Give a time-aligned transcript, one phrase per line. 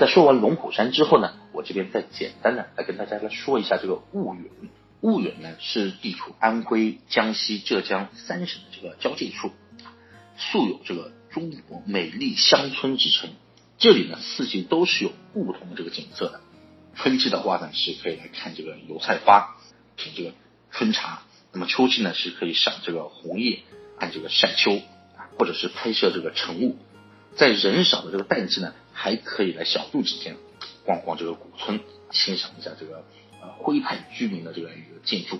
[0.00, 4.50] 在说完龙虎山之后呢，我这边再简单的来跟大家来说一下这个婺源。
[5.02, 9.50] 婺源呢是地处安徽、江西、浙江三省的这个交界处，
[10.38, 13.28] 素有这个中国美丽乡村之称。
[13.76, 16.40] 这里呢四季都是有不同的这个景色的。
[16.94, 19.54] 春季的话呢是可以来看这个油菜花，
[19.96, 20.32] 品这个
[20.70, 21.20] 春茶；
[21.52, 23.60] 那么秋季呢是可以赏这个红叶，
[23.98, 24.80] 看这个晒秋，
[25.38, 26.78] 或者是拍摄这个晨雾。
[27.40, 30.36] 在人少的这个淡季呢，还可以来小住几天，
[30.84, 31.80] 逛逛这个古村，
[32.10, 33.02] 欣赏一下这个
[33.40, 35.38] 呃徽派居民的这个一个建筑。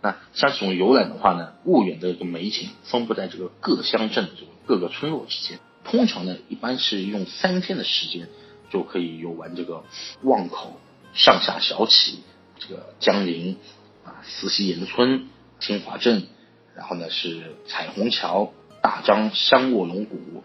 [0.00, 5.58] 那像这种游览的话呢，婺源的这个美景分布在这个各乡镇的这个各个村落之间。
[5.82, 8.28] 通常呢，一般是用三天的时间
[8.70, 9.82] 就可以游玩这个
[10.22, 10.80] 望口、
[11.14, 12.20] 上下小起、
[12.60, 13.56] 这个江陵
[14.04, 15.28] 啊、思溪岩村、
[15.58, 16.28] 金华镇，
[16.76, 20.44] 然后呢是彩虹桥、大张香卧龙谷。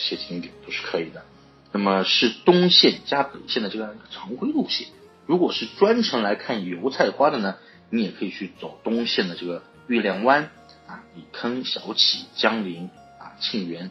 [0.00, 1.22] 写景点都是可以的，
[1.72, 4.88] 那么是东线加北线的这样一个常规路线。
[5.26, 7.56] 如果是专程来看油菜花的呢，
[7.90, 10.50] 你也可以去走东线的这个月亮湾
[10.88, 12.90] 啊、李坑、小起、江陵
[13.20, 13.90] 啊、沁园。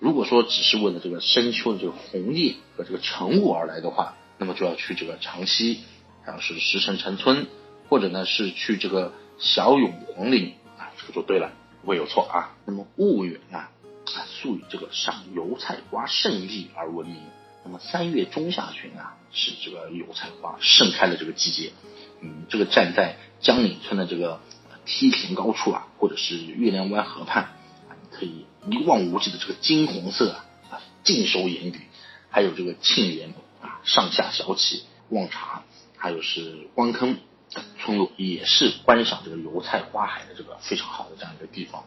[0.00, 5.80] 如果说只是为了这个深秋的这个红叶和这个晨雾而来的话，那么就要去这个长溪，
[6.24, 7.46] 还有是石城城村，
[7.88, 12.56] 或者呢是去这个小永黄岭啊，这个就对了，不会有错啊。
[12.64, 13.70] 那么婺源啊。
[14.42, 17.22] 素以这个赏油菜花盛地而闻名。
[17.64, 21.72] 那么三月中下旬啊，是这个油菜花盛开的这个季节。
[22.20, 24.40] 嗯，这个站在江岭村的这个
[24.84, 27.44] 梯田高处啊，或者是月亮湾河畔
[27.88, 30.32] 啊，可以一望无际的这个金红色
[30.70, 31.78] 啊，尽收眼底。
[32.30, 35.62] 还有这个沁园啊，上下小起望茶，
[35.96, 37.18] 还有是关坑
[37.78, 41.84] 村落，也是观赏这个油菜花海的这个非常好的这样一个地方。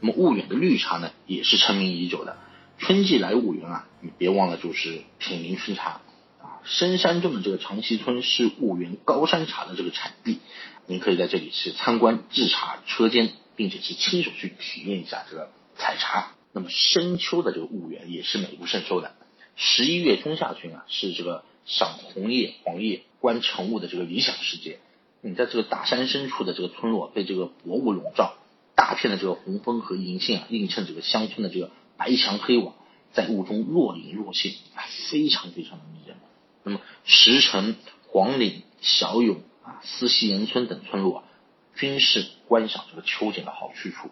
[0.00, 2.36] 那么婺源的绿茶呢，也是成名已久的。
[2.78, 6.00] 春季来婺源啊，你别忘了就是品茗春茶
[6.40, 6.60] 啊。
[6.64, 10.40] 深山中的这个长溪村是婺源高山茶的这个产地，
[10.86, 16.32] 您可以在这里去参观制茶车间，并且是亲手去体验一下这个采茶。
[16.52, 19.14] 那么深秋的这个婺源也是美不胜收的。
[19.56, 24.78] 十一月中下旬啊，是这个赏红叶、黄叶、观晨雾的这个理想时节。
[25.22, 28.34] 你在这个大山深处的这个村落，被这个薄雾笼罩。
[28.86, 32.72] 大片的这个红枫和银杏啊，映衬这个乡村的这个白墙黑瓦，
[33.12, 36.16] 在雾中若隐若现，啊，非常非常的迷人。
[36.62, 37.74] 那么石城、
[38.06, 41.24] 黄岭、小勇啊、思溪岩村等村落啊，
[41.74, 44.08] 均是观赏这个秋景的好去处。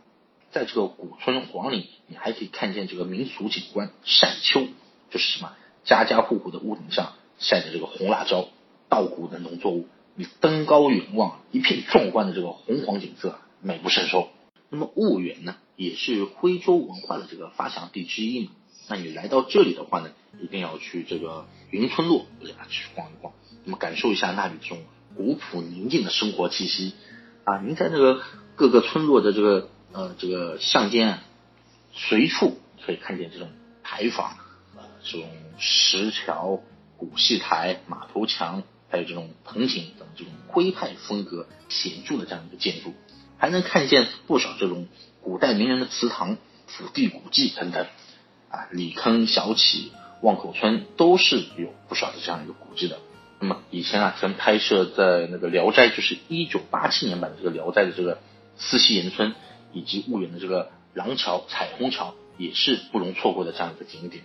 [0.50, 4.66] 在这个古村黄岭，你还可以看见这个民俗景观晒秋，
[5.08, 5.52] 就是什么
[5.84, 8.48] 家家户户的屋顶上晒着这个红辣椒、
[8.88, 9.86] 稻谷的农作物，
[10.16, 14.30] 你登高远望，一片壮观的这个红黄景色，美不胜收。
[14.74, 18.50] 那么婺源呢，也是徽州文化的这个发祥地之一嘛。
[18.88, 20.10] 那你来到这里的话呢，
[20.42, 22.66] 一定要去这个云村落，对吧？
[22.68, 23.32] 去逛一逛，
[23.64, 24.82] 那么感受一下那里这种
[25.14, 26.94] 古朴宁静的生活气息
[27.44, 27.60] 啊。
[27.60, 28.20] 您在这个
[28.56, 31.22] 各个村落的这个呃这个巷间啊，
[31.92, 33.48] 随处可以看见这种
[33.84, 34.36] 牌坊，
[34.76, 36.60] 呃，这种石桥、
[36.96, 42.92] 古戏台、马头墙，还有这种藤井等这种徽派风格显著的这样一个建筑。
[43.38, 44.86] 还能看见不少这种
[45.22, 46.36] 古代名人的祠堂、
[46.66, 47.86] 府地古迹等等，
[48.50, 52.98] 啊，李坑、小起、望口村都是有不少的这样一个古迹的。
[53.40, 58.18] 那么以前啊，曾拍摄在那个《聊斋》，就是一九八七年版的这个《聊斋》的这个
[58.56, 59.34] 四溪岩村，
[59.72, 64.24] 以及婺源的这个廊桥、彩虹桥，也是不容错过的这样一个景点。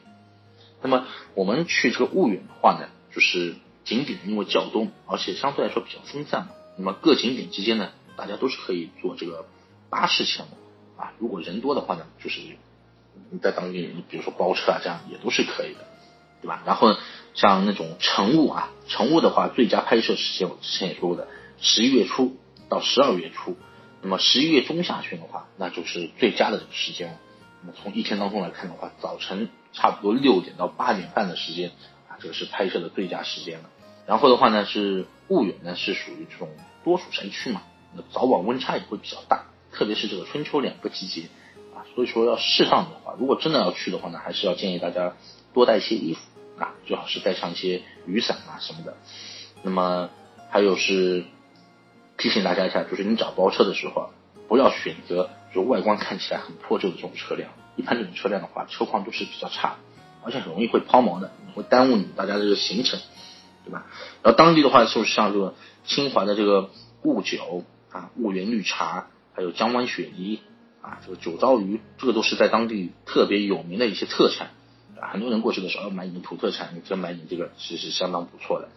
[0.82, 7.90] 那么我们去这个婺源的话呢，就是景点因为较多，而且相对来说比较分散嘛，那么各景点之间呢。
[8.20, 9.46] 大家都是可以坐这个
[9.90, 12.42] 巴士前往啊，如果人多的话呢，就是
[13.32, 15.88] 你在当地，你比如说包车啊，这样也都是可以的，
[16.42, 16.62] 对吧？
[16.66, 16.98] 然后
[17.34, 21.30] 像那种晨雾啊，晨雾的话，最佳拍摄时间我之前也说过的，
[21.62, 22.36] 十一月初
[22.68, 23.56] 到十二月初，
[24.02, 27.20] 那么十一月中下旬的话，那就是最佳的这个时间了。
[27.62, 31.72] 那么从一天当中来看的话，早晨差不多六点到八点半的时间
[32.10, 33.70] 啊，这个是拍摄的最佳时间了。
[34.06, 36.50] 然后的话呢，是婺源呢是属于这种
[36.84, 37.62] 多属山区嘛。
[38.12, 41.28] 早晚温差也会比较大，特别是这个春秋两个季节
[41.76, 45.16] 啊，所以说要适当的话，如果真的要去的话呢，还是要建议大家
[45.54, 46.20] 多带一些衣服
[46.62, 48.96] 啊，最好是带上一些雨伞啊什么的。
[49.64, 50.10] 那么
[50.50, 51.26] 还有是
[52.18, 54.12] 提醒大家一下，就是你找包车的时候，
[54.48, 59.78] 不要选择就外观看起来很破旧的这种车辆，一般这种车辆的话，车况都是比较差，
[60.24, 63.00] 而且很容易会抛锚的，会耽误你大家这个行程，
[63.66, 63.86] 对吧？
[64.24, 66.70] 然后当地的话，就是像这个清华的这个
[67.04, 67.64] 雾酒。
[67.92, 70.40] 啊，婺源绿茶，还有江湾雪梨，
[70.82, 74.52] 啊，这个酒糟鱼，这个都是在当地特别有名的一些特产。
[75.00, 78.70] 啊很多人过去的时候要买你土特产，你真买你这个是是相当不错的。